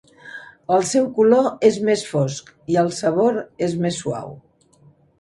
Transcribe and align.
El 0.77 0.85
seu 0.91 1.05
color 1.17 1.51
és 1.69 1.77
més 1.91 2.07
fosc 2.13 2.51
i 2.77 2.83
el 2.85 2.93
sabor 3.03 3.41
és 3.71 3.81
més 3.87 4.03
suau. 4.07 4.39